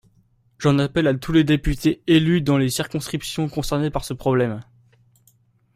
J’en 0.57 0.79
appelle 0.79 1.05
à 1.05 1.13
tous 1.13 1.31
les 1.31 1.43
députés 1.43 2.01
élus 2.07 2.41
dans 2.41 2.57
les 2.57 2.71
circonscriptions 2.71 3.47
concernées 3.49 3.91
par 3.91 4.03
ce 4.03 4.15
problème. 4.15 4.59